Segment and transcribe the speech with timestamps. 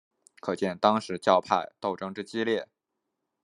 [0.39, 2.67] 可见当时教派斗争之激烈。